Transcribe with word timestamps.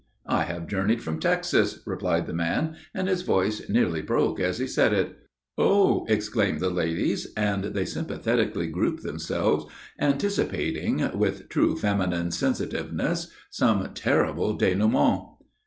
"I 0.25 0.45
have 0.45 0.65
journeyed 0.65 1.03
from 1.03 1.19
Texas," 1.19 1.79
replied 1.85 2.25
the 2.25 2.33
man, 2.33 2.75
and 2.91 3.07
his 3.07 3.21
voice 3.21 3.69
nearly 3.69 4.01
broke 4.01 4.39
as 4.39 4.57
he 4.57 4.65
said 4.65 4.93
it. 4.93 5.15
"Oh!" 5.59 6.07
exclaimed 6.09 6.59
the 6.59 6.71
ladies, 6.71 7.31
and 7.37 7.65
they 7.65 7.85
sympathetically 7.85 8.65
grouped 8.65 9.03
themselves, 9.03 9.71
anticipating, 9.99 11.07
with 11.15 11.49
true 11.49 11.75
feminine 11.77 12.31
sensitiveness, 12.31 13.27
some 13.51 13.93
terrible 13.93 14.57
dénouement. 14.57 15.35